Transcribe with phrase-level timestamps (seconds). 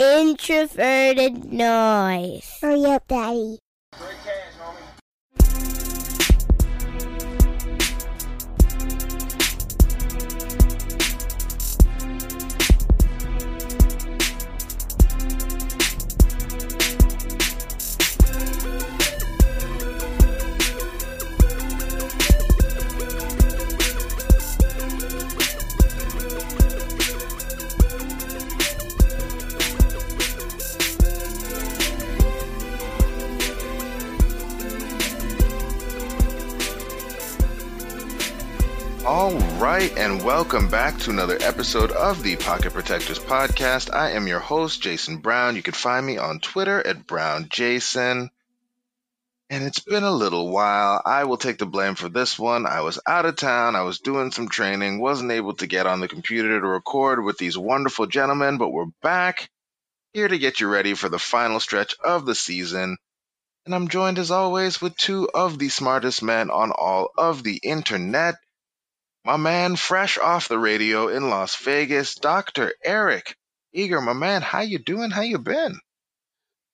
[0.00, 2.58] introverted noise.
[2.62, 3.58] Oh, Hurry up, Daddy.
[39.20, 43.92] All right, and welcome back to another episode of the Pocket Protectors Podcast.
[43.92, 45.56] I am your host, Jayson Brown.
[45.56, 48.30] You can find me on Twitter at BrownJason.
[49.50, 51.02] And it's been a little while.
[51.04, 52.64] I will take the blame for this one.
[52.64, 56.00] I was out of town, I was doing some training, wasn't able to get on
[56.00, 59.50] the computer to record with these wonderful gentlemen, but we're back
[60.14, 62.96] here to get you ready for the final stretch of the season.
[63.66, 67.58] And I'm joined as always with two of the smartest men on all of the
[67.62, 68.36] internet.
[69.24, 72.72] My man, fresh off the radio in Las Vegas, Dr.
[72.82, 73.36] Eric
[73.72, 75.10] Eager, my man, how you doing?
[75.10, 75.78] How you been?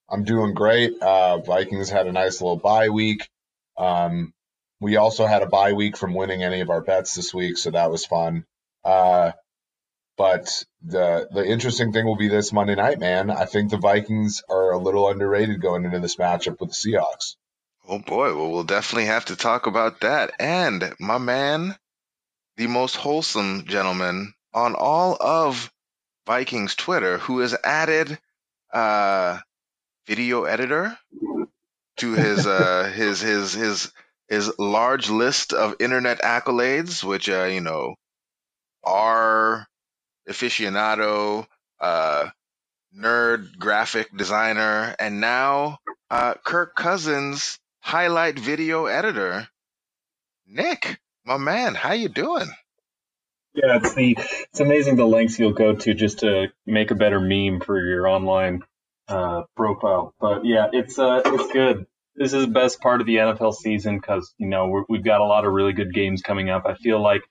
[0.09, 1.03] I'm doing great.
[1.03, 3.29] Uh, Vikings had a nice little bye week.
[3.77, 4.33] Um,
[4.81, 7.73] we also had a bye week from winning any of our bets this week, so
[7.73, 8.45] that was fun.
[8.85, 9.33] Uh,
[10.17, 13.31] but the the interesting thing will be this Monday night, man.
[13.31, 17.35] I think the Vikings are a little underrated going into this matchup with the Seahawks.
[17.89, 20.33] Oh boy, well we'll definitely have to talk about that.
[20.39, 21.77] And my man,
[22.57, 25.71] the most wholesome gentleman on all of
[26.27, 28.19] Vikings Twitter, who has added
[28.73, 29.39] uh
[30.07, 30.99] video editor
[31.99, 33.93] to his uh his his his
[34.29, 37.95] his large list of internet accolades, which uh, you know,
[38.83, 39.67] R
[40.29, 41.47] aficionado,
[41.81, 42.29] uh
[42.97, 45.79] nerd graphic designer, and now
[46.11, 49.47] uh Kirk Cousins highlight video editor.
[50.49, 52.49] Nick, my man, how you doing?
[53.55, 57.21] Yeah, it's the it's amazing the lengths you'll go to just to make a better
[57.21, 58.63] meme for your online
[59.09, 60.15] uh, profile.
[60.21, 61.87] But yeah, it's uh it's good.
[62.15, 65.21] This is the best part of the NFL season because you know we're, we've got
[65.21, 66.65] a lot of really good games coming up.
[66.67, 67.23] I feel like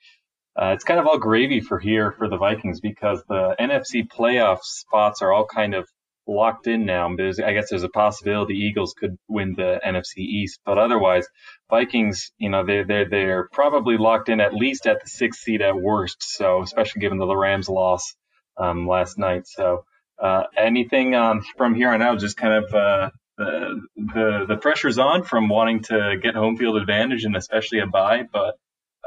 [0.60, 4.62] uh, it's kind of all gravy for here for the Vikings because the NFC playoff
[4.64, 5.88] spots are all kind of
[6.28, 7.08] locked in now.
[7.08, 11.28] I guess there's a possibility Eagles could win the NFC East, but otherwise,
[11.70, 15.62] Vikings, you know, they're they're they're probably locked in at least at the sixth seed
[15.62, 16.18] at worst.
[16.24, 18.16] So especially given the Rams loss
[18.58, 19.86] um, last night, so
[20.22, 24.98] uh, anything um, from here on out, just kind of uh, the the the pressure's
[24.98, 28.56] on from wanting to get home field advantage and especially a bye, but.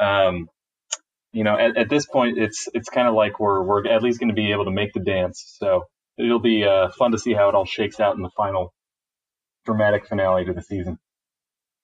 [0.00, 0.48] Um,
[1.32, 4.18] you know, at, at this point, it's it's kind of like we're we're at least
[4.18, 5.56] going to be able to make the dance.
[5.58, 5.84] So
[6.18, 8.74] it'll be uh, fun to see how it all shakes out in the final
[9.64, 10.98] dramatic finale to the season.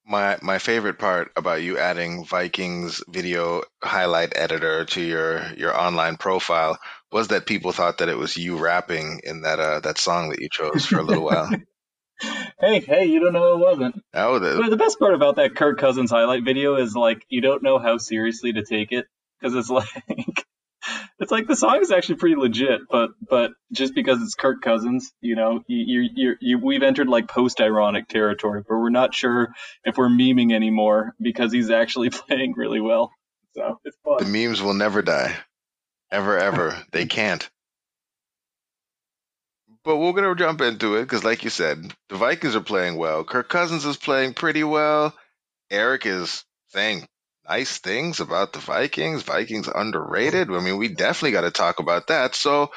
[0.06, 6.18] My my favorite part about you adding Vikings video highlight editor to your your online
[6.18, 6.78] profile
[7.10, 10.40] was that people thought that it was you rapping in that uh that song that
[10.40, 11.48] you chose for a little while.
[12.60, 14.02] hey, hey, you don't know it wasn't.
[14.12, 17.40] Oh, the, But the best part about that Kirk Cousins highlight video is like you
[17.40, 19.06] don't know how seriously to take it
[19.40, 20.44] because it's like
[21.18, 25.12] it's like the song is actually pretty legit, but but just because it's Kirk Cousins,
[25.20, 29.14] you know, you you you, you we've entered like post ironic territory, but we're not
[29.14, 33.10] sure if we're memeing anymore because he's actually playing really well.
[33.54, 34.18] So it's fun.
[34.18, 35.34] the memes will never die,
[36.10, 36.76] ever ever.
[36.92, 37.48] they can't.
[39.84, 43.22] But we're gonna jump into it because, like you said, the Vikings are playing well.
[43.22, 45.14] Kirk Cousins is playing pretty well.
[45.70, 47.06] Eric is saying
[47.48, 49.22] nice things about the Vikings.
[49.22, 50.50] Vikings underrated.
[50.50, 52.34] I mean, we definitely got to talk about that.
[52.34, 52.70] So,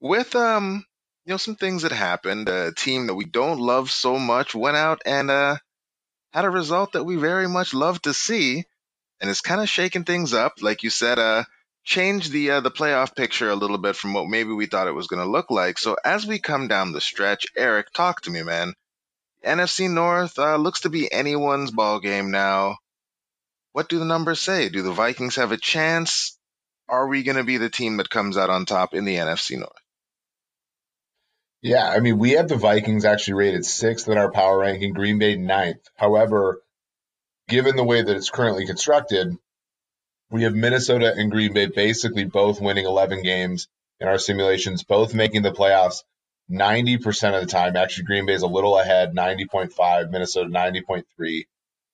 [0.00, 0.84] with um,
[1.24, 4.76] you know, some things that happened, a team that we don't love so much went
[4.76, 5.56] out and uh
[6.32, 8.64] had a result that we very much love to see,
[9.20, 10.54] and it's kind of shaking things up.
[10.60, 11.44] Like you said, uh,
[11.84, 14.94] changed the uh, the playoff picture a little bit from what maybe we thought it
[14.94, 15.78] was going to look like.
[15.78, 18.74] So as we come down the stretch, Eric, talk to me, man.
[19.44, 22.76] NFC North uh, looks to be anyone's ball game now.
[23.72, 24.68] What do the numbers say?
[24.68, 26.36] Do the Vikings have a chance?
[26.88, 29.58] Are we going to be the team that comes out on top in the NFC
[29.58, 29.70] North?
[31.62, 35.18] Yeah, I mean, we have the Vikings actually rated sixth in our power ranking, Green
[35.18, 35.86] Bay ninth.
[35.94, 36.62] However,
[37.48, 39.36] given the way that it's currently constructed,
[40.30, 43.68] we have Minnesota and Green Bay basically both winning 11 games
[44.00, 46.02] in our simulations, both making the playoffs
[46.50, 47.76] 90% of the time.
[47.76, 51.44] Actually, Green Bay is a little ahead, 90.5, Minnesota 90.3.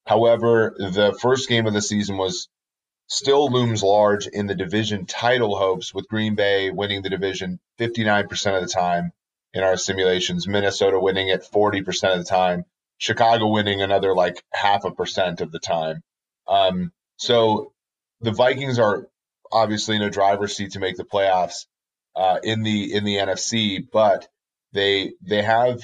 [0.07, 2.49] However, the first game of the season was
[3.09, 8.57] still looms large in the division title hopes with Green Bay winning the division 59%
[8.57, 9.13] of the time
[9.53, 10.47] in our simulations.
[10.47, 12.65] Minnesota winning it 40% of the time.
[12.99, 16.03] Chicago winning another like half a percent of the time.
[16.47, 17.73] Um, so
[18.21, 19.09] the Vikings are
[19.51, 21.67] obviously in a driver's seat to make the playoffs
[22.15, 24.29] uh, in the in the NFC, but
[24.73, 25.81] they they have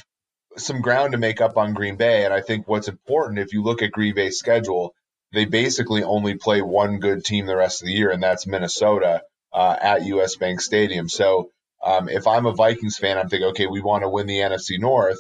[0.57, 2.25] some ground to make up on Green Bay.
[2.25, 4.95] And I think what's important, if you look at Green Bay's schedule,
[5.33, 9.23] they basically only play one good team the rest of the year, and that's Minnesota
[9.53, 11.09] uh, at US Bank Stadium.
[11.09, 11.51] So
[11.83, 14.79] um, if I'm a Vikings fan, I'm thinking, okay, we want to win the NFC
[14.79, 15.19] North.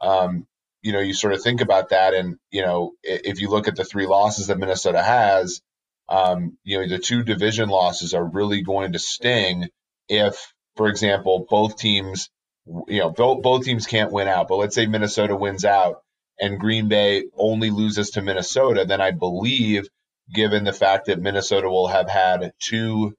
[0.00, 0.46] Um,
[0.82, 3.76] you know, you sort of think about that, and you know, if you look at
[3.76, 5.60] the three losses that Minnesota has,
[6.08, 9.68] um, you know, the two division losses are really going to sting
[10.08, 12.30] if, for example, both teams,
[12.66, 14.48] you know, both both teams can't win out.
[14.48, 16.02] But let's say Minnesota wins out
[16.40, 19.88] and Green Bay only loses to Minnesota, then I believe,
[20.32, 23.14] given the fact that Minnesota will have had two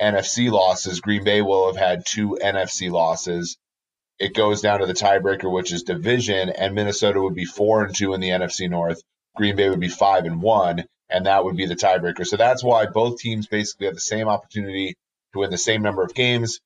[0.00, 3.58] NFC losses, Green Bay will have had two NFC losses.
[4.18, 7.94] It goes down to the tiebreaker, which is division, and Minnesota would be four and
[7.94, 9.02] two in the NFC North.
[9.36, 12.26] Green Bay would be five and one, and that would be the tiebreaker.
[12.26, 14.94] So that's why both teams basically have the same opportunity
[15.34, 16.60] to win the same number of games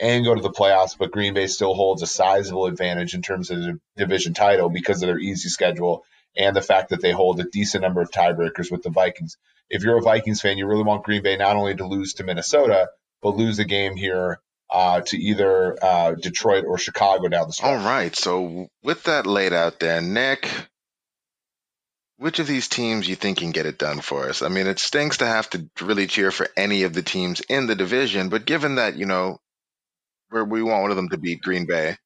[0.00, 3.50] and go to the playoffs, but Green Bay still holds a sizable advantage in terms
[3.50, 6.04] of the division title because of their easy schedule
[6.36, 9.36] and the fact that they hold a decent number of tiebreakers with the Vikings.
[9.68, 12.24] If you're a Vikings fan, you really want Green Bay not only to lose to
[12.24, 12.88] Minnesota,
[13.20, 17.68] but lose a game here uh, to either uh, Detroit or Chicago down the stretch.
[17.68, 18.14] All right.
[18.16, 20.48] So with that laid out there, Nick,
[22.16, 24.42] which of these teams you think can get it done for us?
[24.42, 27.66] I mean, it stinks to have to really cheer for any of the teams in
[27.66, 29.40] the division, but given that, you know,
[30.30, 31.96] where we want one of them to beat Green Bay.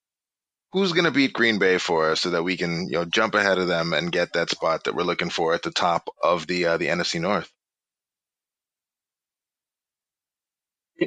[0.73, 3.35] Who's going to beat Green Bay for us so that we can, you know, jump
[3.35, 6.47] ahead of them and get that spot that we're looking for at the top of
[6.49, 7.50] the uh, the NFC North?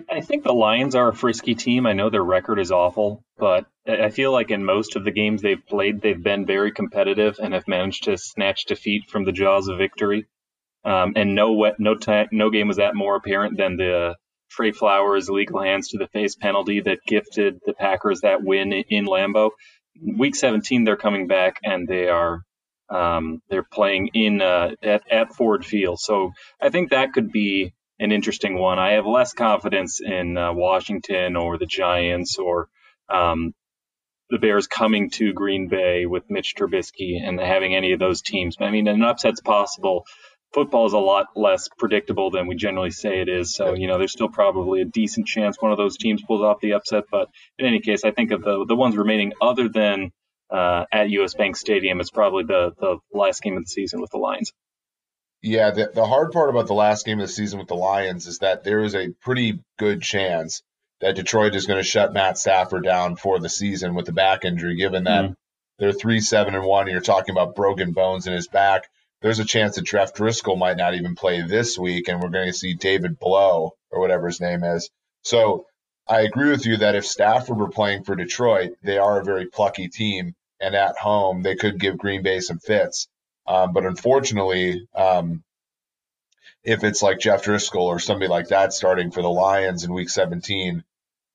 [0.09, 1.85] I think the Lions are a frisky team.
[1.85, 5.41] I know their record is awful, but I feel like in most of the games
[5.41, 9.69] they've played, they've been very competitive and have managed to snatch defeat from the jaws
[9.69, 10.27] of victory.
[10.83, 11.95] Um, and no no
[12.31, 14.15] no game was that more apparent than the
[14.49, 19.05] Trey Flowers' legal hands to the face penalty that gifted the Packers that win in
[19.05, 19.51] Lambeau.
[20.01, 22.43] Week 17, they're coming back and they are
[22.89, 25.99] um, they're playing in uh, at, at Ford Field.
[25.99, 28.79] So I think that could be an interesting one.
[28.79, 32.69] I have less confidence in uh, Washington or the Giants or
[33.09, 33.53] um,
[34.29, 38.57] the Bears coming to Green Bay with Mitch Trubisky and having any of those teams.
[38.59, 40.05] I mean, an upset's possible,
[40.53, 43.53] football is a lot less predictable than we generally say it is.
[43.53, 46.59] So, you know, there's still probably a decent chance one of those teams pulls off
[46.61, 47.05] the upset.
[47.11, 50.11] But in any case, I think of the the ones remaining other than
[50.49, 54.11] uh, at US Bank Stadium, it's probably the the last game of the season with
[54.11, 54.51] the Lions.
[55.41, 58.25] Yeah, the, the hard part about the last game of the season with the Lions
[58.25, 60.63] is that there is a pretty good chance
[60.99, 64.45] that Detroit is going to shut Matt Stafford down for the season with the back
[64.45, 65.33] injury, given that mm-hmm.
[65.77, 66.83] they're three seven and one.
[66.83, 68.89] And you're talking about broken bones in his back
[69.21, 72.47] there's a chance that Jeff Driskel might not even play this week, and we're going
[72.47, 74.89] to see David Blough or whatever his name is.
[75.23, 75.65] So
[76.07, 79.47] I agree with you that if Stafford were playing for Detroit, they are a very
[79.47, 83.07] plucky team, and at home they could give Green Bay some fits.
[83.47, 85.43] Um, but unfortunately, um,
[86.63, 90.09] if it's like Jeff Driskel or somebody like that starting for the Lions in Week
[90.09, 90.83] 17,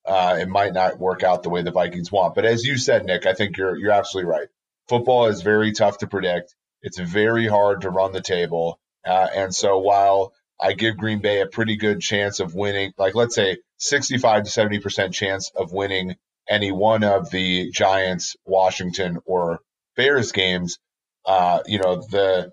[0.05, 2.35] uh, it might not work out the way the Vikings want.
[2.35, 4.49] But as you said, Nick, I think you're you're absolutely right.
[4.89, 6.55] Football is very tough to predict.
[6.83, 8.79] It's very hard to run the table.
[9.07, 13.15] Uh, and so while I give Green Bay a pretty good chance of winning, like
[13.15, 16.17] let's say 65 to 70% chance of winning
[16.49, 19.61] any one of the Giants, Washington, or
[19.97, 20.79] Bears games,
[21.27, 22.53] uh, you know, the,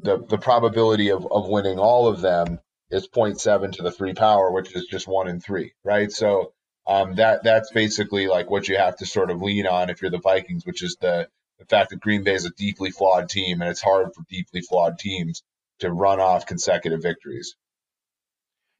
[0.00, 2.58] the, the probability of, of winning all of them
[2.90, 6.10] is 0.7 to the three power, which is just one in three, right?
[6.12, 6.52] So,
[6.86, 10.10] um, that, that's basically like what you have to sort of lean on if you're
[10.10, 11.28] the Vikings, which is the,
[11.68, 14.60] the fact that Green Bay is a deeply flawed team, and it's hard for deeply
[14.60, 15.42] flawed teams
[15.80, 17.54] to run off consecutive victories.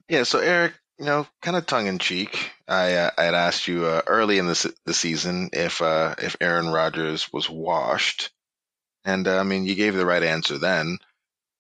[0.08, 3.68] Yeah, so Eric, you know, kind of tongue in cheek, I uh, I had asked
[3.68, 8.30] you uh, early in the the season if uh, if Aaron Rodgers was washed,
[9.04, 10.98] and uh, I mean you gave the right answer then.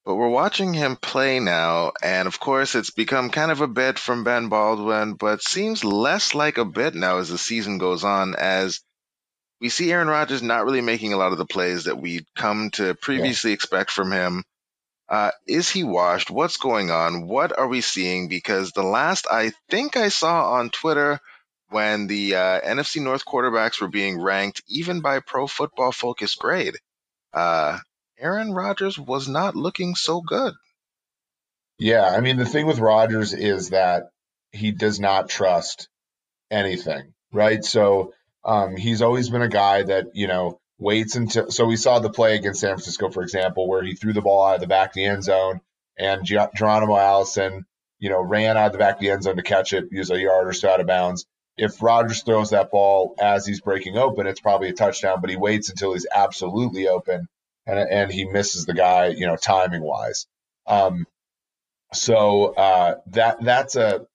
[0.04, 4.00] But we're watching him play now, and of course it's become kind of a bit
[4.00, 8.34] from Ben Baldwin, but seems less like a bit now as the season goes on,
[8.34, 8.80] as
[9.62, 12.70] we see Aaron Rodgers not really making a lot of the plays that we'd come
[12.72, 13.54] to previously yeah.
[13.54, 14.42] expect from him.
[15.08, 16.32] Uh, is he washed?
[16.32, 17.28] What's going on?
[17.28, 18.26] What are we seeing?
[18.26, 21.20] Because the last I think I saw on Twitter
[21.68, 26.74] when the uh, NFC North quarterbacks were being ranked even by Pro Football Focus grade,
[27.32, 27.78] uh,
[28.18, 30.54] Aaron Rodgers was not looking so good.
[31.78, 34.08] Yeah, I mean the thing with Rodgers is that
[34.50, 35.88] he does not trust
[36.50, 37.64] anything, right?
[37.64, 38.12] So
[38.44, 41.50] Um, he's always been a guy that you know waits until.
[41.50, 44.44] So we saw the play against San Francisco, for example, where he threw the ball
[44.46, 45.60] out of the back of the end zone,
[45.98, 47.66] and Geronimo Allison,
[47.98, 50.10] you know, ran out of the back of the end zone to catch it, use
[50.10, 51.26] a yard or so out of bounds.
[51.56, 55.20] If Rodgers throws that ball as he's breaking open, it's probably a touchdown.
[55.20, 57.28] But he waits until he's absolutely open,
[57.66, 60.26] and and he misses the guy, you know, timing wise.
[60.66, 61.06] Um,
[61.92, 64.06] so uh, that that's a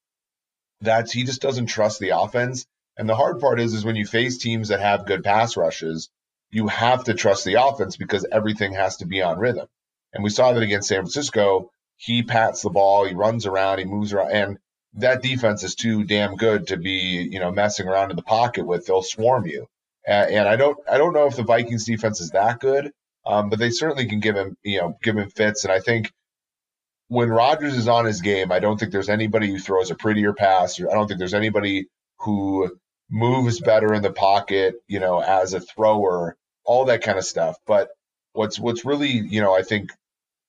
[0.81, 2.65] that's he just doesn't trust the offense.
[2.97, 6.09] And the hard part is is when you face teams that have good pass rushes,
[6.49, 9.67] you have to trust the offense because everything has to be on rhythm.
[10.13, 11.71] And we saw that against San Francisco.
[11.97, 14.57] He pats the ball, he runs around, he moves around, and
[14.93, 18.65] that defense is too damn good to be, you know, messing around in the pocket
[18.65, 18.85] with.
[18.85, 19.67] They'll swarm you.
[20.05, 22.91] And, and I don't, I don't know if the Vikings defense is that good,
[23.25, 25.65] um, but they certainly can give him, you know, give him fits.
[25.65, 26.11] And I think
[27.09, 30.33] when Rodgers is on his game, I don't think there's anybody who throws a prettier
[30.33, 30.79] pass.
[30.79, 31.87] I don't think there's anybody
[32.19, 32.77] who
[33.09, 36.35] moves better in the pocket, you know, as a thrower,
[36.65, 37.57] all that kind of stuff.
[37.65, 37.89] But
[38.33, 39.91] what's what's really, you know, I think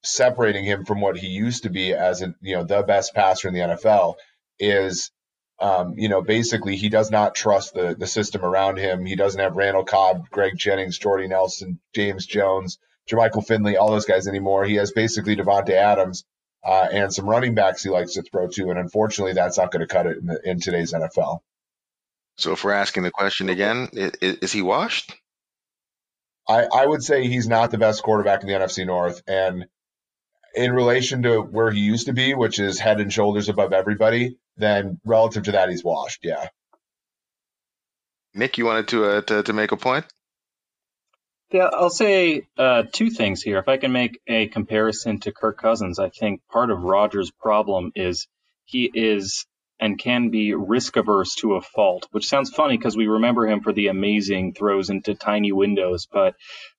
[0.02, 3.48] separating him from what he used to be as a, you know, the best passer
[3.48, 4.14] in the NFL
[4.58, 5.10] is
[5.60, 9.04] um, you know, basically he does not trust the the system around him.
[9.04, 12.78] He doesn't have Randall Cobb, Greg Jennings, Jordy Nelson, James Jones,
[13.10, 14.64] Jermichael Finley, all those guys anymore.
[14.64, 16.24] He has basically Davante Adams
[16.64, 18.70] uh, and some running backs he likes to throw to.
[18.70, 21.40] And unfortunately, that's not going to cut it in, the, in, today's NFL.
[22.38, 25.14] So if we're asking the question again, is, is he washed?
[26.48, 29.22] I, I would say he's not the best quarterback in the NFC North.
[29.26, 29.66] And
[30.54, 34.38] in relation to where he used to be, which is head and shoulders above everybody,
[34.56, 36.20] then relative to that, he's washed.
[36.24, 36.48] Yeah.
[38.34, 40.06] Nick, you wanted to uh, to, to make a point?
[41.50, 43.58] Yeah, I'll say uh, two things here.
[43.58, 47.90] If I can make a comparison to Kirk Cousins, I think part of Rodgers' problem
[47.94, 48.28] is
[48.64, 49.46] he is
[49.80, 53.60] and can be risk averse to a fault, which sounds funny because we remember him
[53.60, 56.08] for the amazing throws into tiny windows.
[56.10, 56.34] But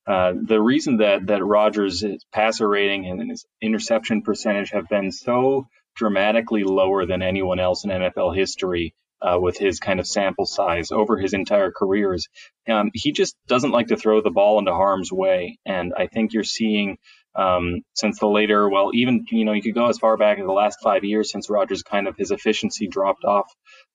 [0.08, 2.04] uh, the reason that that Rodgers'
[2.34, 7.92] passer rating and his interception percentage have been so dramatically lower than anyone else in
[7.92, 12.28] NFL history uh, with his kind of sample size over his entire careers.
[12.68, 15.60] Um, he just doesn't like to throw the ball into harm's way.
[15.66, 16.98] And I think you're seeing
[17.36, 20.46] um, since the later, well, even, you know, you could go as far back as
[20.46, 23.48] the last five years since Rodgers kind of his efficiency dropped off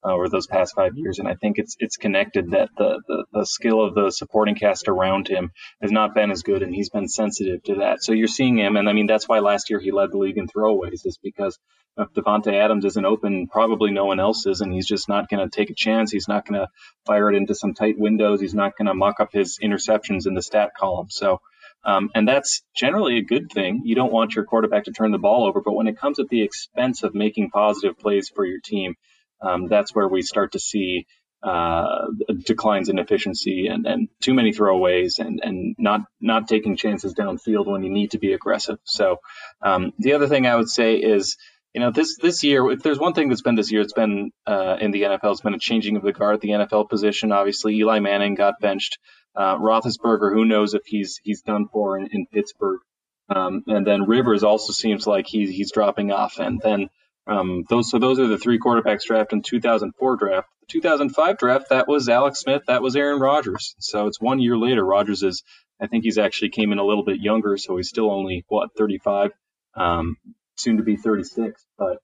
[0.04, 1.18] uh, over those past five years.
[1.18, 4.88] And I think it's it's connected that the, the, the skill of the supporting cast
[4.88, 5.50] around him
[5.82, 8.02] has not been as good, and he's been sensitive to that.
[8.02, 10.38] So you're seeing him, and I mean that's why last year he led the league
[10.38, 11.58] in throwaways, is because
[11.96, 15.48] if Davante Adams isn't open, probably no one else is, and he's just not going
[15.48, 16.10] to take a chance.
[16.10, 16.68] He's not going to
[17.06, 18.40] fire it into some tight windows.
[18.40, 21.08] He's not going to muck up his interceptions in the stat column.
[21.10, 21.40] So.
[21.84, 23.82] Um, and that's generally a good thing.
[23.84, 26.28] You don't want your quarterback to turn the ball over, but when it comes at
[26.28, 28.94] the expense of making positive plays for your team,
[29.42, 31.06] um, that's where we start to see
[31.44, 32.06] uh,
[32.46, 37.66] declines in efficiency and, and too many throwaways and, and not not taking chances downfield
[37.66, 38.78] when you need to be aggressive.
[38.84, 39.18] So
[39.60, 41.36] um, the other thing I would say is,
[41.74, 44.30] you know, this this year, if there's one thing that's been this year, it's been
[44.46, 47.30] uh, in the NFL, it's been a changing of the guard at the NFL position.
[47.30, 48.98] Obviously, Eli Manning got benched.
[49.36, 52.80] Uh, Roethlisberger, who knows if he's he's done for in, in Pittsburgh.
[53.28, 56.38] Um, and then Rivers also seems like he's he's dropping off.
[56.38, 56.88] And then
[57.26, 60.48] um, those so those are the three quarterbacks drafted in 2004 draft.
[60.60, 63.74] The 2005 draft that was Alex Smith, that was Aaron Rodgers.
[63.78, 64.84] So it's one year later.
[64.84, 65.42] Rodgers is
[65.80, 68.70] I think he's actually came in a little bit younger, so he's still only what
[68.76, 69.32] 35,
[69.74, 70.16] um,
[70.56, 71.66] soon to be 36.
[71.76, 71.98] But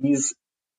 [0.00, 0.34] he's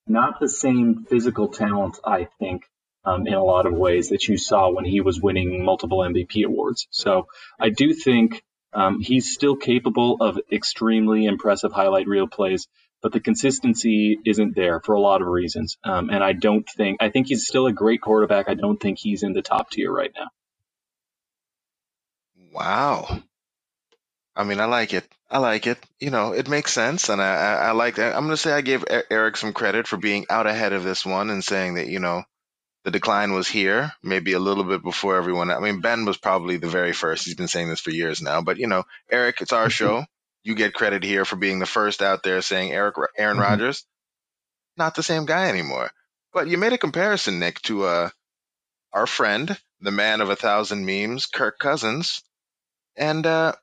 [0.07, 2.63] not the same physical talent, I think,
[3.03, 6.45] um, in a lot of ways that you saw when he was winning multiple MVP
[6.45, 6.87] awards.
[6.91, 7.27] So
[7.59, 8.43] I do think
[8.73, 12.67] um, he's still capable of extremely impressive highlight reel plays,
[13.01, 15.77] but the consistency isn't there for a lot of reasons.
[15.83, 18.47] Um, and I don't think, I think he's still a great quarterback.
[18.49, 20.27] I don't think he's in the top tier right now.
[22.53, 23.21] Wow.
[24.35, 25.07] I mean, I like it.
[25.29, 25.77] I like it.
[25.99, 28.15] You know, it makes sense, and I, I, I like that.
[28.15, 31.05] I'm going to say I gave Eric some credit for being out ahead of this
[31.05, 32.23] one and saying that you know
[32.83, 35.51] the decline was here, maybe a little bit before everyone.
[35.51, 37.25] I mean, Ben was probably the very first.
[37.25, 40.05] He's been saying this for years now, but you know, Eric, it's our show
[40.43, 43.43] you get credit here for being the first out there saying Eric Aaron mm-hmm.
[43.43, 43.85] Rodgers,
[44.77, 45.91] not the same guy anymore.
[46.33, 48.09] But you made a comparison, Nick, to uh,
[48.93, 52.23] our friend, the man of a thousand memes, Kirk Cousins.
[52.95, 53.53] And uh,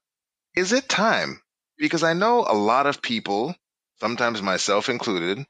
[0.55, 1.41] is it time?
[1.79, 3.55] Because I know a lot of people,
[4.01, 5.47] sometimes myself included,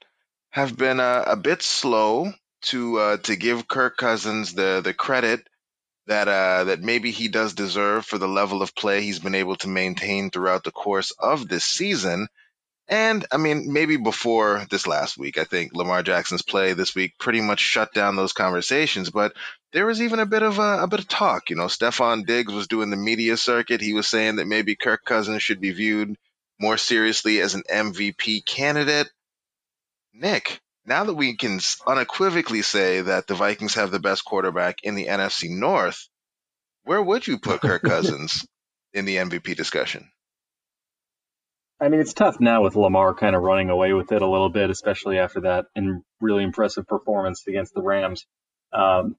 [0.50, 5.46] have been uh, a bit slow to uh, to give Kirk Cousins the the credit
[6.06, 9.56] that uh, that maybe he does deserve for the level of play he's been able
[9.56, 12.28] to maintain throughout the course of this season.
[12.90, 17.18] And I mean, maybe before this last week, I think Lamar Jackson's play this week
[17.18, 19.10] pretty much shut down those conversations.
[19.10, 19.34] But
[19.74, 21.50] there was even a bit of a, a bit of talk.
[21.50, 23.82] You know, Stefon Diggs was doing the media circuit.
[23.82, 26.16] He was saying that maybe Kirk Cousins should be viewed
[26.58, 29.10] more seriously as an MVP candidate.
[30.14, 34.94] Nick, now that we can unequivocally say that the Vikings have the best quarterback in
[34.94, 36.08] the NFC North,
[36.84, 38.46] where would you put Kirk Cousins
[38.94, 40.10] in the MVP discussion?
[41.80, 44.48] I mean, it's tough now with Lamar kind of running away with it a little
[44.48, 48.26] bit, especially after that and really impressive performance against the Rams.
[48.72, 49.16] Um,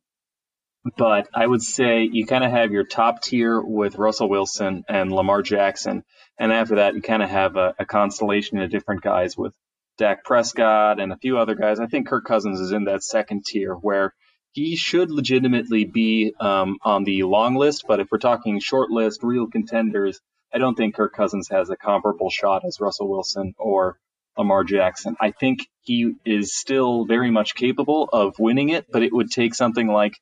[0.97, 5.11] but I would say you kind of have your top tier with Russell Wilson and
[5.11, 6.03] Lamar Jackson,
[6.37, 9.53] and after that you kind of have a, a constellation of different guys with
[9.99, 11.79] Dak Prescott and a few other guys.
[11.79, 14.13] I think Kirk Cousins is in that second tier where
[14.53, 19.21] he should legitimately be um, on the long list, but if we're talking short list,
[19.23, 20.19] real contenders,
[20.53, 23.99] I don't think Kirk Cousins has a comparable shot as Russell Wilson or
[24.37, 25.17] Lamar Jackson.
[25.19, 29.53] I think he is still very much capable of winning it, but it would take
[29.53, 30.13] something like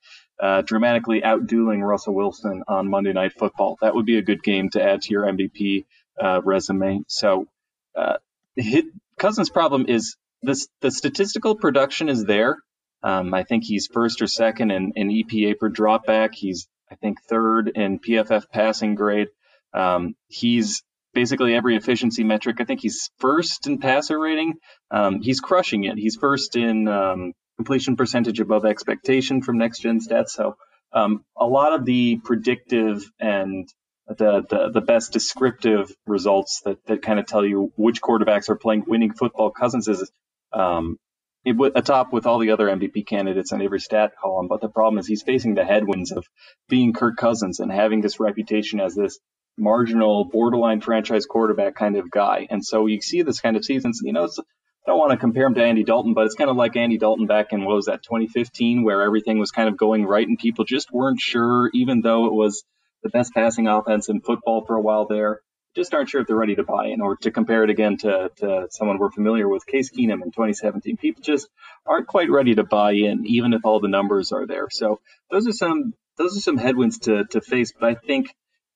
[0.42, 3.78] uh, dramatically outdueling Russell Wilson on Monday Night Football.
[3.82, 5.86] That would be a good game to add to your MVP
[6.20, 7.04] uh, resume.
[7.08, 7.48] So,
[7.96, 8.18] uh,
[8.56, 8.86] hit,
[9.18, 12.58] Cousins' problem is this: the statistical production is there.
[13.04, 16.30] Um, I think he's first or second in, in EPA per dropback.
[16.34, 19.28] He's I think third in PFF passing grade.
[19.74, 20.84] Um, he's
[21.14, 22.58] basically every efficiency metric.
[22.60, 24.54] I think he's first in passer rating.
[24.92, 25.98] Um, he's crushing it.
[25.98, 30.30] He's first in um, completion percentage above expectation from next gen stats.
[30.30, 30.56] So
[30.94, 33.68] um, a lot of the predictive and
[34.08, 38.56] the, the, the best descriptive results that, that kind of tell you which quarterbacks are
[38.56, 39.52] playing winning football.
[39.52, 40.10] Cousins is
[40.54, 40.98] um,
[41.46, 44.48] atop with all the other MVP candidates on every stat column.
[44.48, 46.26] But the problem is he's facing the headwinds of
[46.70, 49.20] being Kirk Cousins and having this reputation as this
[49.58, 52.48] marginal borderline franchise quarterback kind of guy.
[52.50, 55.48] And so you see this kind of seasons, you know, I don't want to compare
[55.48, 57.88] him to Andy Dalton, but it's kind of like Andy Dalton back in what was
[57.88, 62.02] that 2015, where everything was kind of going right and people just weren't sure, even
[62.02, 62.64] though it was
[63.04, 65.42] the best passing offense in football for a while there,
[65.76, 67.02] just aren't sure if they're ready to buy in.
[67.02, 70.98] Or to compare it again to, to someone we're familiar with, Case Keenum in 2017,
[70.98, 71.48] people just
[71.86, 74.68] aren't quite ready to buy in, even if all the numbers are there.
[74.72, 75.00] So
[75.32, 77.72] those are some those are some headwinds to to face.
[77.80, 78.28] But I think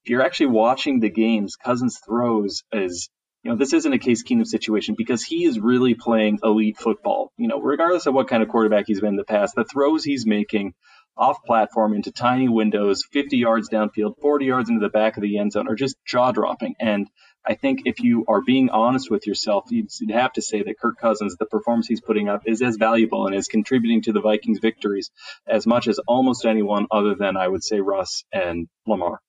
[0.03, 3.09] if you're actually watching the games, Cousins throws is
[3.43, 7.31] you know, this isn't a Case Keenum situation because he is really playing elite football.
[7.37, 10.03] You know, regardless of what kind of quarterback he's been in the past, the throws
[10.03, 10.75] he's making
[11.21, 15.37] off platform into tiny windows, 50 yards downfield, 40 yards into the back of the
[15.37, 16.73] end zone are just jaw dropping.
[16.79, 17.07] And
[17.45, 20.97] I think if you are being honest with yourself, you'd have to say that Kirk
[20.97, 24.57] Cousins, the performance he's putting up, is as valuable and is contributing to the Vikings'
[24.59, 25.11] victories
[25.47, 29.21] as much as almost anyone other than I would say Russ and Lamar.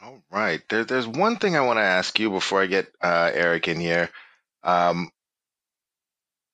[0.00, 0.62] All right.
[0.68, 3.80] There, there's one thing I want to ask you before I get uh, Eric in
[3.80, 4.10] here.
[4.62, 5.10] Um,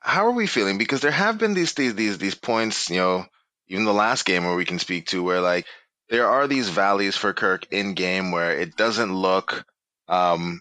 [0.01, 0.79] how are we feeling?
[0.79, 3.27] Because there have been these these these these points, you know,
[3.68, 5.66] even the last game where we can speak to where like
[6.09, 9.64] there are these valleys for Kirk in game where it doesn't look
[10.09, 10.61] um,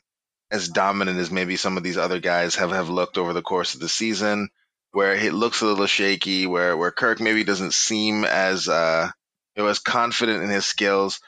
[0.52, 3.76] as dominant as maybe some of these other guys have have looked over the course
[3.76, 4.50] of the season,
[4.91, 9.10] where it looks a little shaky, where where Kirk maybe doesn't seem as uh,
[9.56, 11.20] you know as confident in his skills.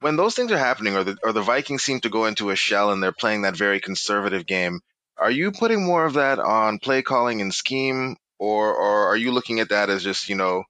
[0.00, 2.56] When those things are happening, or the or the Vikings seem to go into a
[2.56, 4.80] shell and they're playing that very conservative game,
[5.18, 9.30] are you putting more of that on play calling and scheme, or or are you
[9.30, 10.64] looking at that as just you know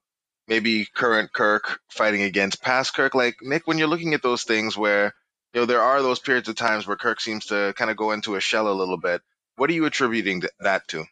[0.51, 3.15] maybe current Kirk fighting against past Kirk?
[3.15, 5.13] Like Nick, when you're looking at those things where
[5.53, 8.11] you know there are those periods of times where Kirk seems to kind of go
[8.11, 9.21] into a shell a little bit,
[9.55, 11.05] what are you attributing that to?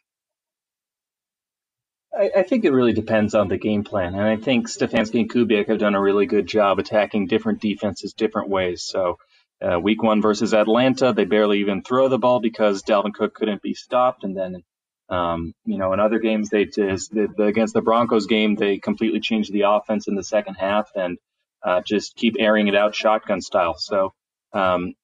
[2.14, 4.14] I, I, think it really depends on the game plan.
[4.14, 8.12] And I think Stefanski and Kubiak have done a really good job attacking different defenses
[8.12, 8.82] different ways.
[8.82, 9.18] So,
[9.62, 13.62] uh, week one versus Atlanta, they barely even throw the ball because Dalvin Cook couldn't
[13.62, 14.24] be stopped.
[14.24, 14.64] And then,
[15.10, 19.62] um, you know, in other games, they against the Broncos game, they completely changed the
[19.62, 21.18] offense in the second half and
[21.64, 23.74] uh, just keep airing it out shotgun style.
[23.76, 24.14] So,
[24.52, 24.94] um,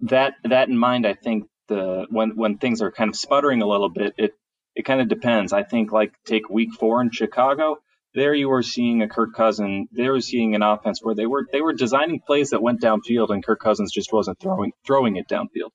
[0.00, 3.66] that that in mind, I think the when when things are kind of sputtering a
[3.66, 4.32] little bit, it
[4.74, 5.52] it kind of depends.
[5.52, 7.78] I think like take week four in Chicago.
[8.14, 9.88] There you were seeing a Kirk Cousins.
[9.92, 13.30] They were seeing an offense where they were they were designing plays that went downfield,
[13.30, 15.70] and Kirk Cousins just wasn't throwing throwing it downfield.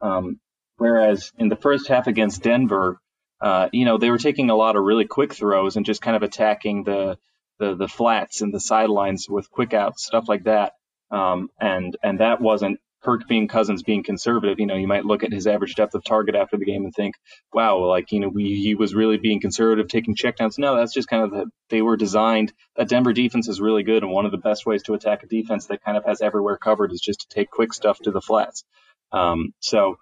[0.00, 0.40] Um,
[0.76, 2.98] whereas in the first half against Denver,
[3.44, 6.16] uh, you know they were taking a lot of really quick throws and just kind
[6.16, 7.18] of attacking the
[7.58, 10.72] the, the flats and the sidelines with quick outs, stuff like that.
[11.10, 15.22] Um, and and that wasn't Kirk being Cousins being conservative, you know, you might look
[15.24, 17.14] at his average depth of target after the game and think,
[17.52, 20.58] wow, like, you know, we, he was really being conservative, taking checkdowns.
[20.58, 22.54] No, that's just kind of the, they were designed.
[22.76, 24.02] That Denver defense is really good.
[24.02, 26.56] And one of the best ways to attack a defense that kind of has everywhere
[26.56, 28.64] covered is just to take quick stuff to the flats.
[29.12, 29.98] Um, so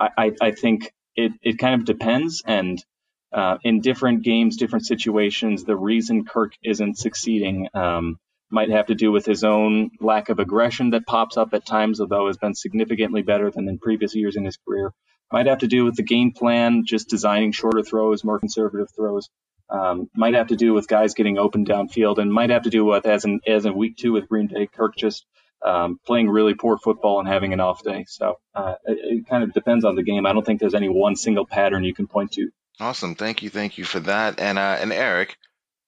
[0.00, 2.42] I, I, I think it, it kind of depends.
[2.46, 2.84] And
[3.32, 8.18] uh, in different games, different situations, the reason Kirk isn't succeeding, um,
[8.50, 12.00] Might have to do with his own lack of aggression that pops up at times,
[12.00, 14.92] although has been significantly better than in previous years in his career.
[15.32, 19.28] Might have to do with the game plan, just designing shorter throws, more conservative throws.
[19.70, 22.84] Um, might have to do with guys getting open downfield, and might have to do
[22.86, 25.26] with as in as in week two with Green Bay, Kirk just
[25.64, 28.04] um, playing really poor football and having an off day.
[28.08, 30.26] So uh, it, it, kind of depends on the game.
[30.26, 32.50] I don't think there's any one single pattern you can point to.
[32.78, 34.38] Awesome, thank you, thank you for that.
[34.38, 35.36] And uh, and Eric,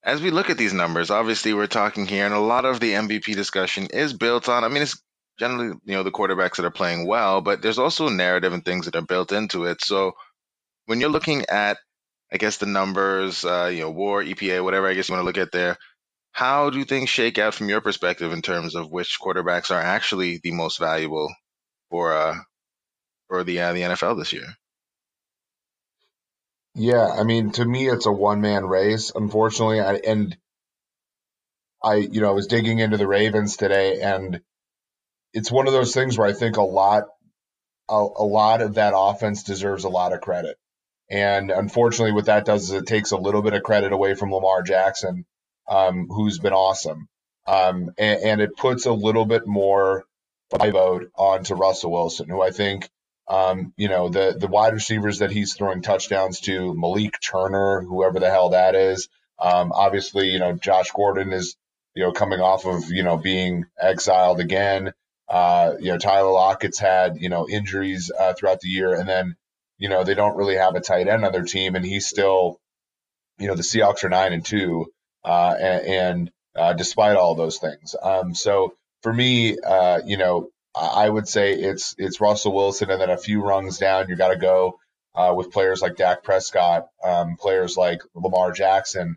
[0.02, 2.92] as we look at these numbers, obviously we're talking here, and a lot of the
[2.92, 4.64] MVP discussion is built on.
[4.64, 5.00] I mean, it's
[5.38, 8.86] generally you know the quarterbacks that are playing well, but there's also narrative and things
[8.86, 9.82] that are built into it.
[9.84, 10.12] So
[10.86, 11.76] when you're looking at
[12.32, 15.26] I guess the numbers, uh, you know, WAR, EPA, whatever I guess you want to
[15.26, 15.78] look at there.
[16.38, 20.38] How do things shake out from your perspective in terms of which quarterbacks are actually
[20.38, 21.34] the most valuable
[21.90, 22.36] for uh,
[23.26, 24.46] for the uh, the NFL this year?
[26.76, 29.10] Yeah, I mean, to me, it's a one man race.
[29.12, 30.36] Unfortunately, I, and
[31.82, 34.40] I, you know, I was digging into the Ravens today, and
[35.32, 37.02] it's one of those things where I think a lot,
[37.90, 40.56] a, a lot of that offense deserves a lot of credit.
[41.10, 44.30] And unfortunately, what that does is it takes a little bit of credit away from
[44.32, 45.26] Lamar Jackson,
[45.68, 47.08] um, who's been awesome.
[47.46, 50.04] Um, and, and, it puts a little bit more
[50.58, 52.90] my vote onto Russell Wilson, who I think,
[53.26, 58.20] um, you know, the the wide receivers that he's throwing touchdowns to, Malik Turner, whoever
[58.20, 59.08] the hell that is.
[59.38, 61.56] Um, obviously, you know, Josh Gordon is,
[61.94, 64.92] you know, coming off of, you know, being exiled again.
[65.28, 68.94] Uh, you know, Tyler Lockett's had, you know, injuries uh, throughout the year.
[68.94, 69.36] And then
[69.78, 72.60] you know, they don't really have a tight end on their team, and he's still,
[73.38, 74.92] you know, the Seahawks are nine and two,
[75.24, 77.94] uh, and, uh, despite all those things.
[78.02, 83.00] Um, so for me, uh, you know, I would say it's it's Russell Wilson, and
[83.00, 84.78] then a few rungs down, you got to go
[85.14, 89.16] uh, with players like Dak Prescott, um, players like Lamar Jackson,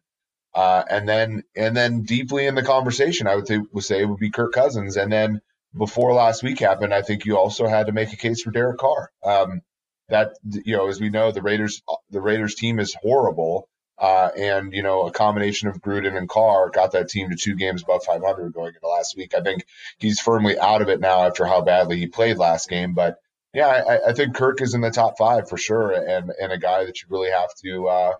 [0.56, 4.06] uh, and then and then deeply in the conversation, I would, th- would say it
[4.10, 5.42] would be Kirk Cousins, and then
[5.78, 8.80] before last week happened, I think you also had to make a case for Derek
[8.80, 9.12] Carr.
[9.24, 9.62] Um,
[10.10, 13.68] that you know, as we know, the Raiders the Raiders team is horrible.
[14.02, 17.56] Uh, and you know, a combination of Gruden and Carr got that team to two
[17.56, 19.36] games above 500 going into last week.
[19.38, 19.64] I think
[20.00, 22.96] he's firmly out of it now after how badly he played last game.
[22.96, 23.20] But
[23.54, 26.58] yeah, I, I think Kirk is in the top five for sure, and and a
[26.58, 28.14] guy that you really have to uh,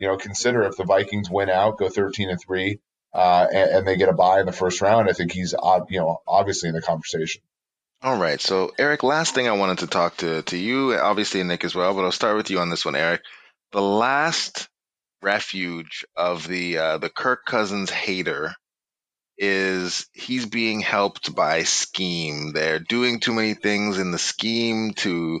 [0.00, 2.80] you know consider if the Vikings win out, go 13 and three,
[3.14, 5.08] uh, and, and, they get a bye in the first round.
[5.08, 5.54] I think he's
[5.90, 7.40] you know obviously in the conversation.
[8.02, 8.40] All right.
[8.40, 11.94] So, Eric, last thing I wanted to talk to, to you, obviously Nick as well,
[11.94, 13.22] but I'll start with you on this one, Eric.
[13.72, 14.69] The last
[15.22, 18.54] refuge of the uh, the Kirk Cousins hater
[19.38, 22.52] is he's being helped by scheme.
[22.52, 25.40] They're doing too many things in the scheme to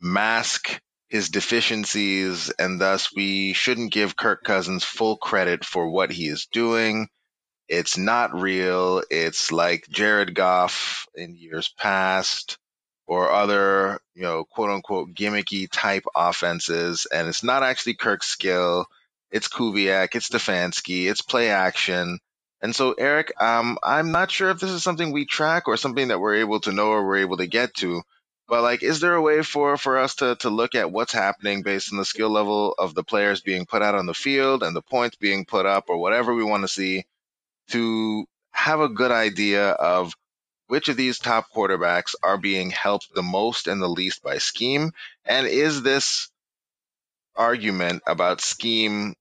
[0.00, 6.26] mask his deficiencies, and thus we shouldn't give Kirk Cousins full credit for what he
[6.26, 7.08] is doing.
[7.68, 9.02] It's not real.
[9.10, 12.58] It's like Jared Goff in years past
[13.06, 17.06] or other, you know, quote unquote gimmicky type offenses.
[17.10, 18.86] And it's not actually Kirk's skill.
[19.34, 22.20] It's Kubiak, it's Stefanski, it's play action.
[22.62, 26.06] And so, Eric, um, I'm not sure if this is something we track or something
[26.08, 28.02] that we're able to know or we're able to get to.
[28.46, 31.62] But like, is there a way for for us to to look at what's happening
[31.62, 34.76] based on the skill level of the players being put out on the field and
[34.76, 37.04] the points being put up or whatever we want to see
[37.70, 40.14] to have a good idea of
[40.68, 44.92] which of these top quarterbacks are being helped the most and the least by scheme?
[45.24, 46.28] And is this
[47.34, 49.16] argument about scheme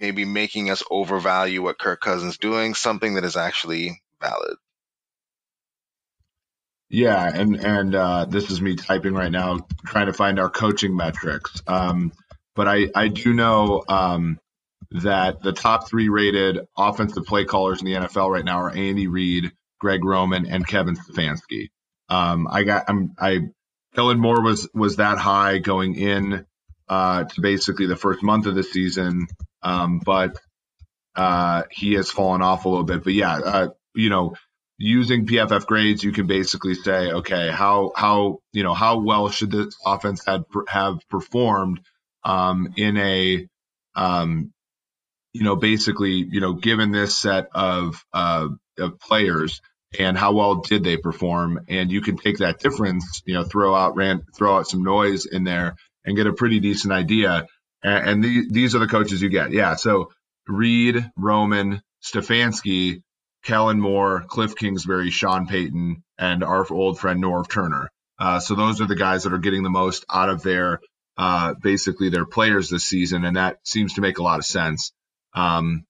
[0.00, 4.56] maybe making us overvalue what Kirk Cousins doing something that is actually valid?
[6.90, 10.96] Yeah, and and uh, this is me typing right now, trying to find our coaching
[10.96, 11.62] metrics.
[11.66, 12.12] Um,
[12.54, 14.38] but I I do know um,
[14.92, 19.06] that the top three rated offensive play callers in the NFL right now are Andy
[19.06, 21.68] Reid, Greg Roman, and Kevin Stefanski.
[22.08, 23.40] Um, I got I'm I
[23.94, 26.46] Kellen Moore was was that high going in
[26.88, 29.26] uh, to basically the first month of the season,
[29.62, 30.36] um, but
[31.16, 33.04] uh, he has fallen off a little bit.
[33.04, 34.34] But yeah, uh, you know,
[34.78, 39.50] using PFF grades, you can basically say, okay, how how you know how well should
[39.50, 41.80] this offense have have performed
[42.24, 43.46] um, in a
[43.94, 44.52] um,
[45.32, 49.60] you know, basically, you know, given this set of, uh, of players
[49.98, 53.74] and how well did they perform, and you can take that difference, you know, throw
[53.74, 57.46] out ran, throw out some noise in there and get a pretty decent idea.
[57.82, 59.52] And, and the, these are the coaches you get.
[59.52, 59.74] Yeah.
[59.76, 60.10] So
[60.46, 63.02] Reid, Roman, Stefanski,
[63.44, 67.90] Kellen Moore, Cliff Kingsbury, Sean Payton, and our old friend Norv Turner.
[68.18, 70.80] Uh, so those are the guys that are getting the most out of their
[71.16, 74.92] uh, basically their players this season, and that seems to make a lot of sense.
[75.34, 75.84] Um,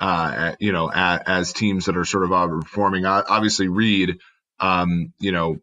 [0.00, 3.06] uh, you know, as, as, teams that are sort of overperforming.
[3.06, 4.18] Obviously, Reid,
[4.58, 5.58] um, you know,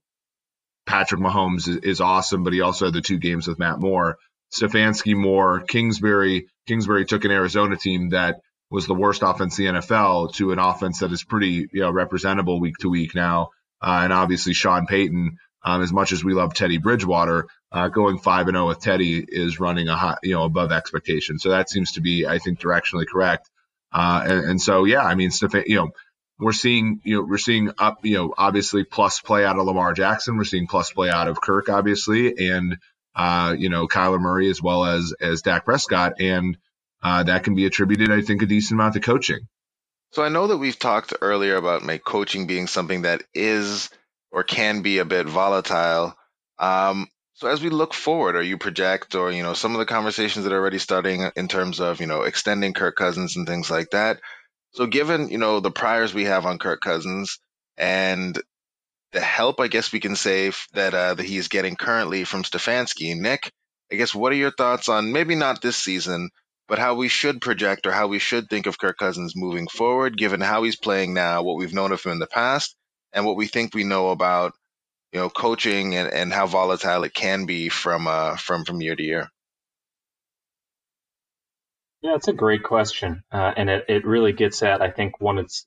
[0.86, 4.18] Patrick Mahomes is, is, awesome, but he also had the two games with Matt Moore.
[4.52, 6.48] Stefanski, Moore, Kingsbury.
[6.68, 10.60] Kingsbury took an Arizona team that was the worst offense in the NFL to an
[10.60, 13.50] offense that is pretty, you know, representable week to week now.
[13.82, 18.20] Uh, and obviously, Sean Payton, um, as much as we love Teddy Bridgewater, uh, going
[18.20, 21.40] five and zero oh with Teddy is running a high, you know, above expectation.
[21.40, 23.50] So that seems to be, I think, directionally correct.
[23.92, 25.90] Uh, and, and, so, yeah, I mean, Stefan, you know,
[26.40, 29.94] we're seeing, you know, we're seeing up, you know, obviously plus play out of Lamar
[29.94, 30.38] Jackson.
[30.38, 32.78] We're seeing plus play out of Kirk, obviously, and
[33.16, 36.58] uh, you know, Kyler Murray as well as as Dak Prescott, and
[37.02, 39.48] uh, that can be attributed, I think, a decent amount to coaching.
[40.12, 43.90] So I know that we've talked earlier about my coaching being something that is
[44.32, 46.16] or can be a bit volatile.
[46.58, 49.86] Um, so as we look forward, or you project, or you know, some of the
[49.86, 53.72] conversations that are already starting in terms of you know extending Kirk Cousins and things
[53.72, 54.20] like that.
[54.72, 57.40] So given you know the priors we have on Kirk Cousins
[57.78, 58.38] and
[59.12, 63.16] the help, I guess we can say that uh, that he's getting currently from Stefanski,
[63.16, 63.52] Nick,
[63.92, 66.30] I guess what are your thoughts on maybe not this season,
[66.68, 70.18] but how we should project or how we should think of Kirk Cousins moving forward,
[70.18, 72.76] given how he's playing now, what we've known of him in the past,
[73.12, 74.54] and what we think we know about
[75.12, 78.96] you know coaching and, and how volatile it can be from uh from from year
[78.96, 79.30] to year?
[82.02, 85.40] Yeah it's a great question uh, and it, it really gets at i think one
[85.40, 85.66] it's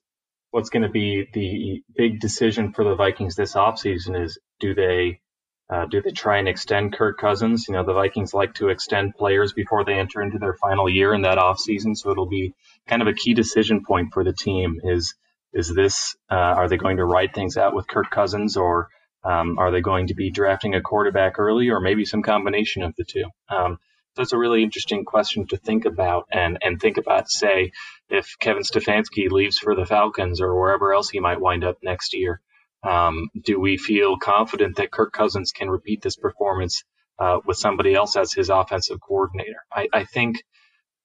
[0.53, 5.19] what's going to be the big decision for the vikings this offseason is do they
[5.67, 7.65] uh, do they try and extend Kirk Cousins?
[7.67, 11.13] You know, the Vikings like to extend players before they enter into their final year
[11.15, 12.53] in that offseason, so it'll be
[12.85, 14.81] kind of a key decision point for the team.
[14.83, 15.15] Is
[15.53, 18.89] is this uh, are they going to ride things out with Kirk Cousins, or
[19.23, 22.93] um, are they going to be drafting a quarterback early, or maybe some combination of
[22.95, 23.25] the two?
[23.49, 23.79] Um,
[24.15, 27.71] that's a really interesting question to think about, and and think about say
[28.13, 32.13] if Kevin Stefanski leaves for the Falcons or wherever else he might wind up next
[32.13, 32.39] year.
[32.83, 36.83] Um, do we feel confident that Kirk Cousins can repeat this performance
[37.17, 39.65] uh, with somebody else as his offensive coordinator?
[39.71, 40.43] I, I think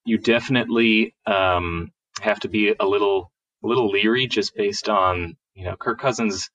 [0.05, 3.33] you definitely um, have to be a little
[3.65, 6.51] a little leery just based on you know Kirk Cousins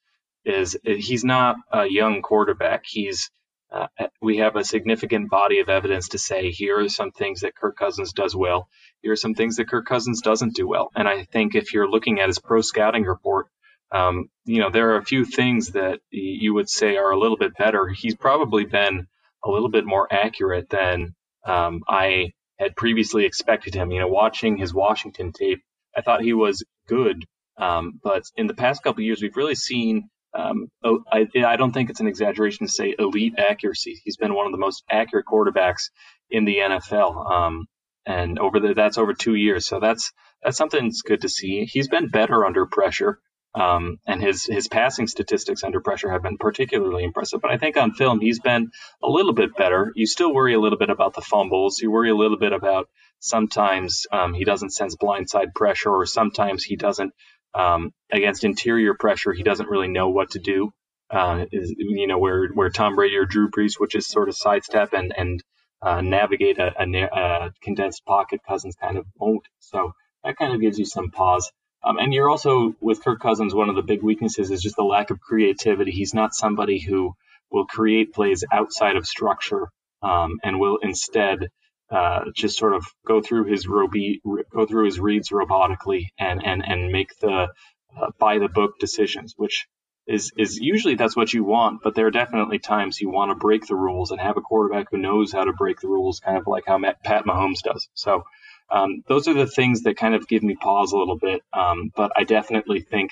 [0.45, 2.83] is he's not a young quarterback.
[2.85, 3.31] He's
[3.73, 3.87] uh,
[4.21, 7.75] we have a significant body of evidence to say here are some things that Kirk
[7.75, 8.69] Cousins does well.
[9.01, 10.91] Here are some things that Kirk Cousins doesn't do well.
[10.95, 13.47] And I think if you're looking at his pro scouting report,
[13.91, 17.37] um, you know there are a few things that you would say are a little
[17.37, 17.87] bit better.
[17.87, 19.07] He's probably been
[19.43, 23.91] a little bit more accurate than um, I had previously expected him.
[23.91, 25.63] You know, watching his Washington tape,
[25.97, 27.25] I thought he was good,
[27.57, 31.71] um, but in the past couple years, we've really seen um, oh, I, I, don't
[31.71, 34.01] think it's an exaggeration to say elite accuracy.
[34.03, 35.89] He's been one of the most accurate quarterbacks
[36.29, 37.67] in the NFL, um,
[38.05, 39.67] and over the, that's over two years.
[39.67, 40.11] So that's
[40.43, 41.65] that's something that's good to see.
[41.65, 43.19] He's been better under pressure,
[43.53, 47.39] um, and his his passing statistics under pressure have been particularly impressive.
[47.39, 48.71] But I think on film he's been
[49.03, 49.91] a little bit better.
[49.95, 51.79] You still worry a little bit about the fumbles.
[51.79, 56.63] You worry a little bit about sometimes um, he doesn't sense blindside pressure, or sometimes
[56.63, 57.13] he doesn't
[57.55, 60.71] um, against interior pressure, he doesn't really know what to do.
[61.09, 64.35] Uh, is, you know, where, where Tom Brady or Drew Brees would just sort of
[64.35, 65.43] sidestep and, and
[65.81, 69.47] uh, navigate a, a, a, condensed pocket, Cousins kind of won't.
[69.59, 71.51] So that kind of gives you some pause.
[71.83, 74.83] Um, and you're also, with Kirk Cousins, one of the big weaknesses is just the
[74.83, 75.91] lack of creativity.
[75.91, 77.13] He's not somebody who
[77.51, 79.67] will create plays outside of structure
[80.01, 81.49] um, and will instead
[81.93, 86.63] uh, just sort of go through his robe- go through his reads robotically and and
[86.65, 87.47] and make the
[87.95, 89.67] uh, by the book decisions, which
[90.07, 93.35] is is usually that's what you want, but there are definitely times you want to
[93.35, 96.37] break the rules and have a quarterback who knows how to break the rules, kind
[96.37, 97.87] of like how Pat Mahomes does.
[97.93, 98.23] So
[98.69, 101.41] um, those are the things that kind of give me pause a little bit.
[101.53, 103.11] Um, but I definitely think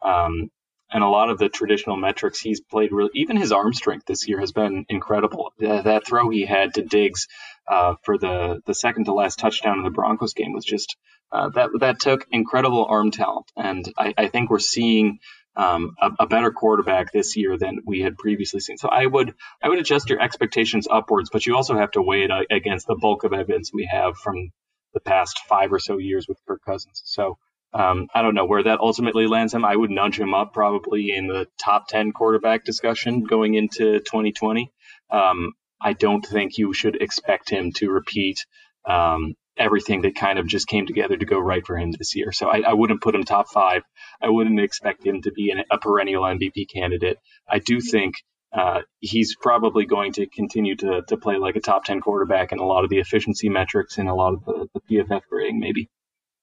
[0.00, 0.50] um,
[0.92, 4.28] and a lot of the traditional metrics he's played really even his arm strength this
[4.28, 7.28] year has been incredible that, throw he had to diggs
[7.68, 10.96] uh, for the the second to last touchdown in the broncos game was just
[11.30, 15.18] uh, that that took incredible arm talent and i, I think we're seeing
[15.54, 18.78] um, a, a, better quarterback this year than we had previously seen.
[18.78, 22.24] So I would I would adjust your expectations upwards, but you also have to weigh
[22.24, 24.50] it against the bulk of evidence we have from
[24.94, 27.02] the past five or so years with Kirk Cousins.
[27.04, 27.36] So
[27.74, 29.64] um, I don't know where that ultimately lands him.
[29.64, 34.70] I would nudge him up probably in the top 10 quarterback discussion going into 2020.
[35.10, 38.44] Um, I don't think you should expect him to repeat
[38.84, 42.32] um, everything that kind of just came together to go right for him this year.
[42.32, 43.82] So I, I wouldn't put him top five.
[44.20, 47.18] I wouldn't expect him to be an, a perennial MVP candidate.
[47.48, 48.14] I do think
[48.52, 52.58] uh, he's probably going to continue to, to play like a top 10 quarterback in
[52.58, 55.88] a lot of the efficiency metrics and a lot of the, the PFF grading, maybe.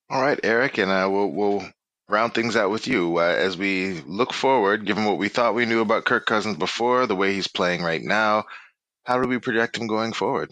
[0.09, 1.69] All right, Eric, and uh, we'll we'll
[2.09, 4.85] round things out with you uh, as we look forward.
[4.85, 8.01] Given what we thought we knew about Kirk Cousins before, the way he's playing right
[8.01, 8.45] now,
[9.03, 10.51] how do we project him going forward?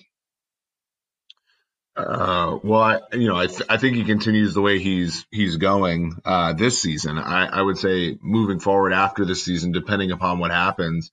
[1.96, 5.58] Uh, well, I, you know, I, th- I think he continues the way he's he's
[5.58, 7.17] going uh, this season.
[7.17, 11.12] I, I would say moving forward after this season, depending upon what happens.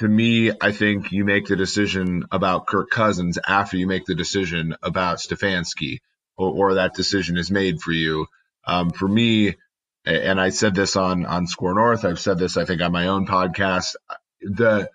[0.00, 4.16] To me, I think you make the decision about Kirk Cousins after you make the
[4.16, 5.98] decision about Stefanski,
[6.36, 8.26] or, or that decision is made for you.
[8.66, 9.56] Um, for me,
[10.04, 12.04] and I said this on on SKOR North.
[12.04, 13.94] I've said this, I think, on my own podcast.
[14.40, 14.90] The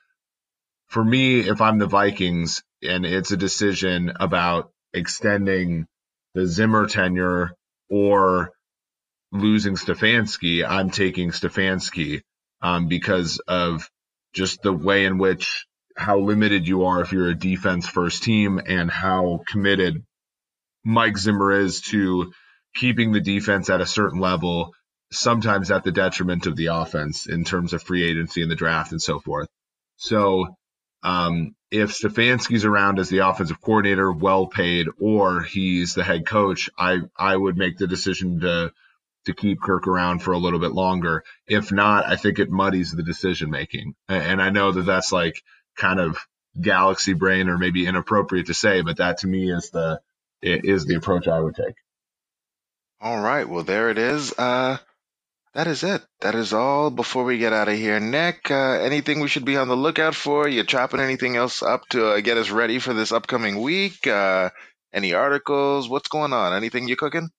[0.88, 5.88] for me, if I'm the Vikings and it's a decision about extending
[6.34, 7.54] the Zimmer tenure
[7.89, 8.52] or
[9.32, 12.21] losing Stefanski, I'm taking Stefanski
[12.62, 13.89] um, because of
[14.34, 18.62] just the way in which how limited you are if you're a defense first team
[18.65, 20.04] and how committed
[20.88, 22.32] Mike Zimmer is to
[22.73, 24.73] keeping the defense at a certain level,
[25.12, 28.93] sometimes at the detriment of the offense in terms of free agency and the draft
[28.93, 29.50] and so forth.
[29.97, 30.56] So
[31.04, 36.69] um, if Stefanski's around as the offensive coordinator, well paid, or he's the head coach,
[36.78, 38.71] I I would make the decision to
[39.26, 41.26] to keep Kirk around for a little bit longer.
[41.47, 43.93] If not, I think it muddies the decision making.
[44.08, 45.41] And I know that that's like
[45.76, 46.17] kind of
[46.60, 50.00] galaxy brain or maybe inappropriate to say, but that to me is the
[50.41, 51.76] is the approach I would take.
[53.00, 54.34] All right, well there it is.
[54.38, 54.78] Uh,
[55.54, 56.04] that is it.
[56.21, 56.91] That is all.
[56.91, 60.13] Before we get out of here, Nick, uh, anything we should be on the lookout
[60.13, 60.47] for?
[60.47, 64.06] You chopping anything else up to uh, get us ready for this upcoming week?
[64.06, 64.52] Uh,
[64.93, 65.89] any articles?
[65.89, 66.54] What's going on?
[66.54, 67.30] Anything you cooking?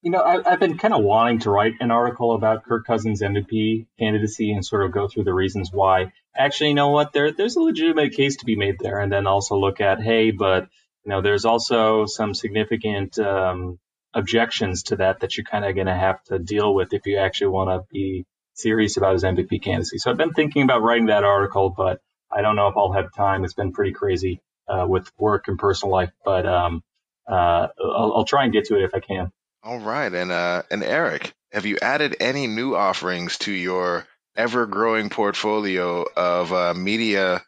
[0.00, 3.22] You know, I, have been kind of wanting to write an article about Kirk Cousins'
[3.22, 6.12] MVP candidacy and sort of go through the reasons why.
[6.34, 7.12] Actually, you know what?
[7.12, 10.30] There, there's a legitimate case to be made there, and then also look at, hey,
[10.30, 10.68] but
[11.06, 13.78] you know, there's also some significant um,
[14.12, 17.18] objections to that that you're kind of going to have to deal with if you
[17.18, 19.98] actually want to be serious about his MVP candidacy.
[19.98, 23.14] So I've been thinking about writing that article, but I don't know if I'll have
[23.14, 23.44] time.
[23.44, 26.82] It's been pretty crazy uh, with work and personal life, but um,
[27.30, 29.30] uh, I'll, I'll, try and get to it if I can.
[29.62, 35.10] All right, and uh, and Eric, have you added any new offerings to your ever-growing
[35.10, 37.42] portfolio of uh, media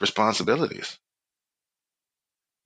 [0.00, 0.98] responsibilities?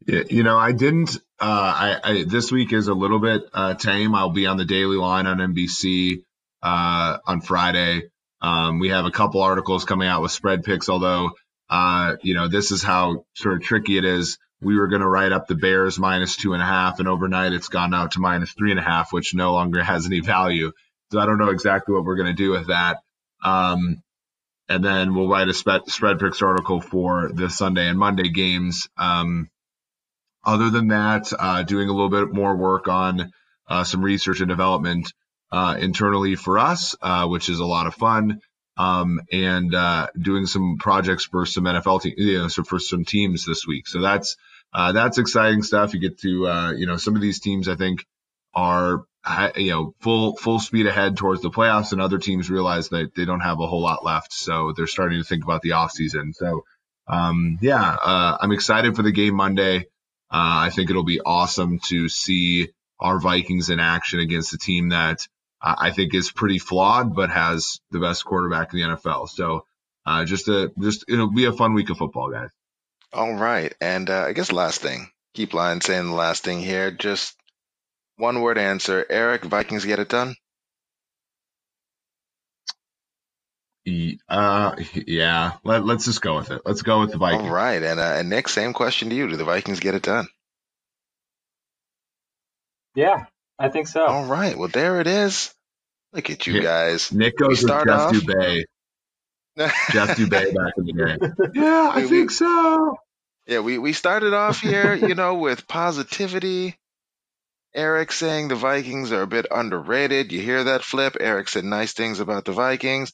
[0.07, 1.17] You know, I didn't.
[1.40, 4.14] Uh, I, I, this week is a little bit uh, tame.
[4.14, 6.25] I'll be on the Daily Line on NBC
[6.62, 8.11] uh, on Friday.
[8.40, 11.31] Um, we have a couple articles coming out with spread picks, although
[11.71, 14.38] uh, you know this is how sort of tricky it is.
[14.61, 17.53] We were going to write up the Bears minus two and a half, and overnight
[17.53, 20.73] it's gone out to minus three and a half, which no longer has any value.
[21.12, 22.99] So I don't know exactly what we're going to do with that.
[23.43, 24.03] Um,
[24.69, 28.88] and then we'll write a spread, spread picks article for the Sunday and Monday games.
[28.97, 29.51] Um,
[30.46, 33.33] other than that, uh, doing a little bit more work on
[33.68, 35.12] uh, some research and development
[35.50, 38.40] uh, internally for us, uh, which is a lot of fun,
[38.76, 43.04] um, and uh, doing some projects for some NFL teams, you know, so for some
[43.04, 43.87] teams this week.
[43.87, 44.37] So that's
[44.72, 45.94] uh, that's exciting stuff.
[45.94, 48.04] You get to, you know, some of these teams I think
[48.52, 49.04] are
[49.57, 53.24] you know full full speed ahead towards the playoffs, and other teams realize that they
[53.24, 56.33] don't have a whole lot left, so they're starting to think about the off season.
[56.35, 56.64] So
[57.07, 57.96] um, yeah,
[58.40, 59.87] I'm excited for the game Monday.
[60.35, 64.88] Uh, I think it'll be awesome to see our Vikings in action against a team
[64.88, 65.29] that
[65.62, 69.29] I think is pretty flawed, but has the best quarterback in the NFL.
[69.29, 69.64] So
[70.05, 72.51] uh, just a just it'll be a fun week of football, guys.
[73.12, 76.90] All right, and uh, I guess last thing, keep lying saying the last thing here.
[76.90, 77.37] Just
[78.16, 79.44] one word answer, Eric.
[79.44, 80.35] Vikings get it done.
[83.87, 85.53] Uh, yeah.
[85.62, 86.62] Let, let's just go with it.
[86.64, 87.44] Let's go with the Vikings.
[87.44, 90.03] All right, and uh, and Nick, same question to you: Do the Vikings get it
[90.03, 90.27] done?
[92.94, 93.27] Yeah,
[93.59, 94.07] I think so.
[94.07, 94.57] All right.
[94.57, 95.53] Well, there it is.
[96.12, 97.12] Look at you guys.
[97.12, 98.14] Nick goes with Jeff off...
[98.14, 98.64] Dubay.
[99.57, 99.70] Jeff
[100.16, 101.51] Dubay back in the day.
[101.61, 102.97] Yeah, I we, think so.
[103.47, 106.79] Yeah, we we started off here, you know, with positivity.
[107.75, 110.31] Eric saying the Vikings are a bit underrated.
[110.31, 111.17] You hear that flip?
[111.19, 113.13] Eric said nice things about the Vikings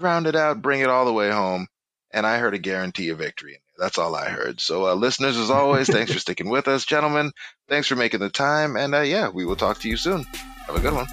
[0.00, 1.66] round it out, bring it all the way home.
[2.12, 3.60] And I heard a guarantee of victory.
[3.78, 4.60] That's all I heard.
[4.60, 7.32] So, uh, listeners, as always, thanks for sticking with us, gentlemen.
[7.68, 8.76] Thanks for making the time.
[8.76, 10.24] And uh, yeah, we will talk to you soon.
[10.66, 11.06] Have a good one.